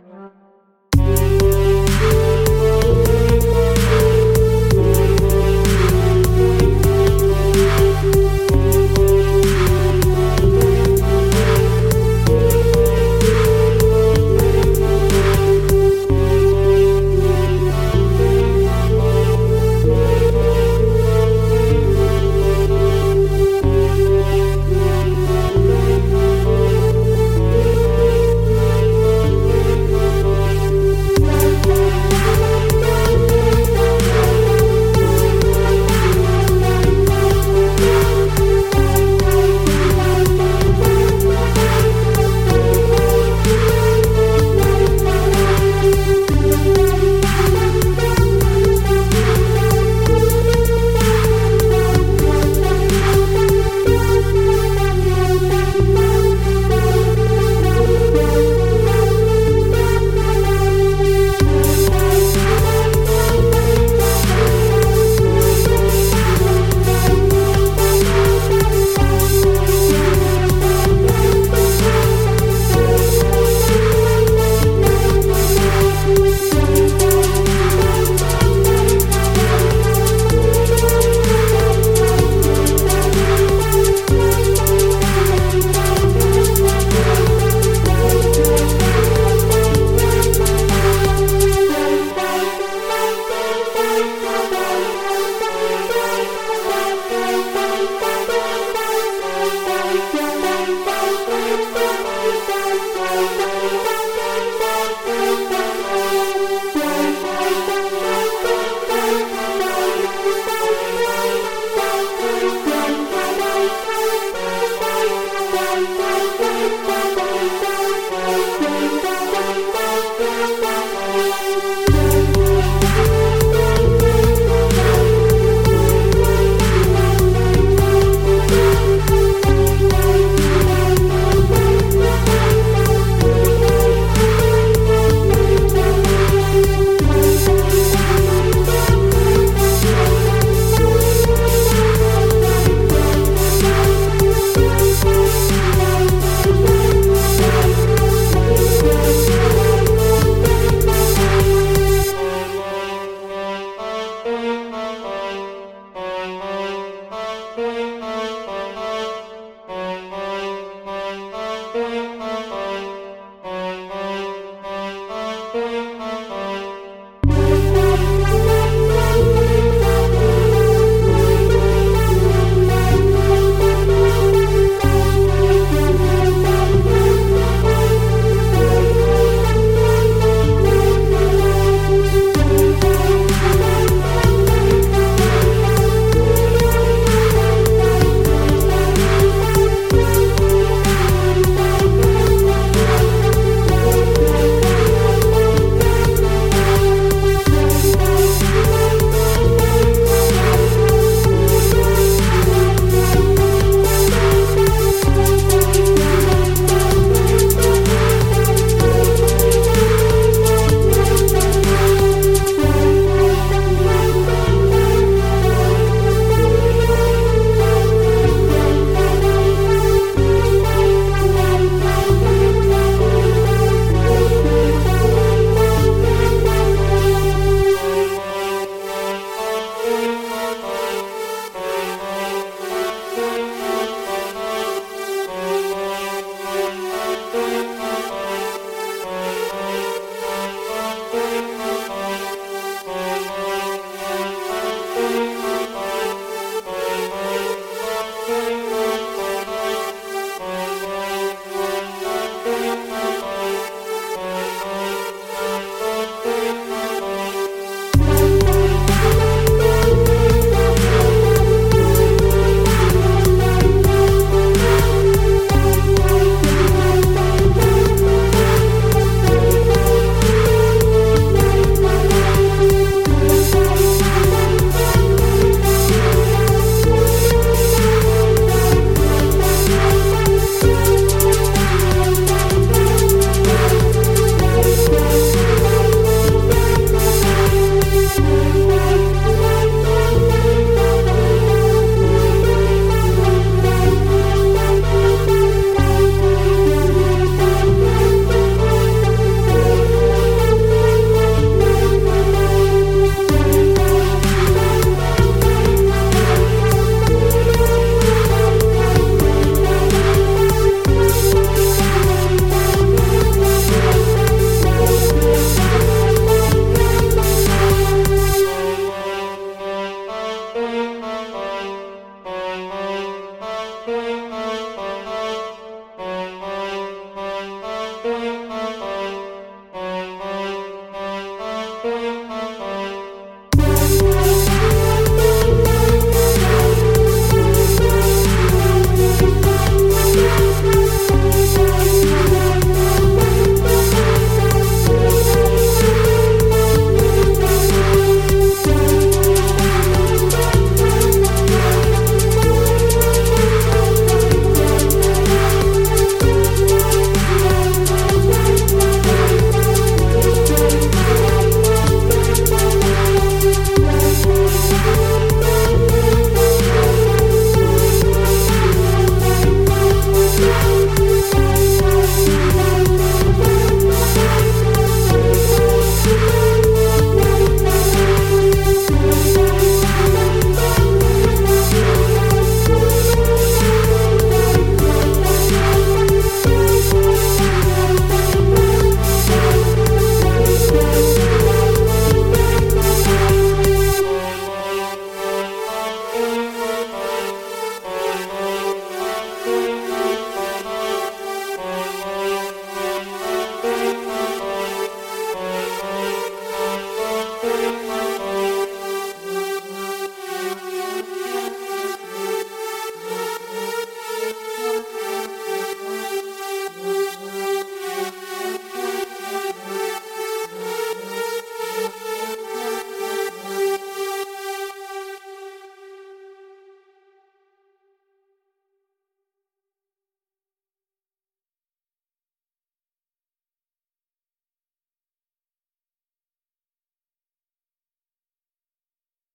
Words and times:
Mm-hmm. 0.00 0.51